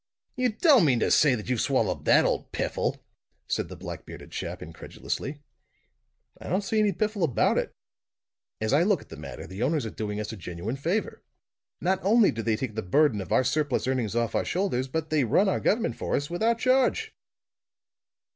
"You 0.35 0.49
don't 0.53 0.83
mean 0.83 0.99
to 1.01 1.11
say 1.11 1.35
that 1.35 1.47
you've 1.47 1.61
swallowed 1.61 2.05
that 2.05 2.25
old 2.25 2.51
piffle!" 2.51 3.03
said 3.47 3.69
the 3.69 3.75
black 3.75 4.03
bearded 4.03 4.31
chap 4.31 4.63
incredulously. 4.63 5.43
"I 6.39 6.49
don't 6.49 6.63
see 6.63 6.79
any 6.79 6.91
piffle 6.91 7.23
about 7.23 7.59
it. 7.59 7.71
As 8.59 8.73
I 8.73 8.81
look 8.81 9.03
at 9.03 9.09
the 9.09 9.15
matter, 9.15 9.45
the 9.45 9.61
owners 9.61 9.85
are 9.85 9.91
doing 9.91 10.19
us 10.19 10.31
a 10.33 10.37
genuine 10.37 10.75
favor. 10.75 11.21
Not 11.79 11.99
only 12.01 12.31
do 12.31 12.41
they 12.41 12.55
take 12.55 12.73
the 12.73 12.81
burden 12.81 13.21
of 13.21 13.31
our 13.31 13.43
surplus 13.43 13.85
earnings 13.85 14.15
off 14.15 14.33
our 14.33 14.43
shoulders, 14.43 14.87
but 14.87 15.11
they 15.11 15.23
run 15.23 15.47
our 15.47 15.59
government 15.59 15.95
for 15.97 16.15
us 16.15 16.31
without 16.31 16.57
charge." 16.57 17.13